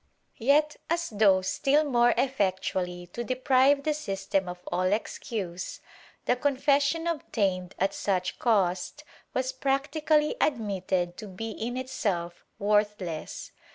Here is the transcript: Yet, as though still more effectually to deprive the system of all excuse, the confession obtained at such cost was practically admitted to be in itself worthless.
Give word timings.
Yet, 0.39 0.77
as 0.89 1.09
though 1.11 1.43
still 1.43 1.83
more 1.83 2.15
effectually 2.17 3.05
to 3.13 3.23
deprive 3.23 3.83
the 3.83 3.93
system 3.93 4.49
of 4.49 4.67
all 4.71 4.91
excuse, 4.91 5.79
the 6.25 6.35
confession 6.35 7.05
obtained 7.05 7.75
at 7.77 7.93
such 7.93 8.39
cost 8.39 9.03
was 9.35 9.53
practically 9.53 10.35
admitted 10.41 11.17
to 11.17 11.27
be 11.27 11.51
in 11.51 11.77
itself 11.77 12.43
worthless. 12.57 13.51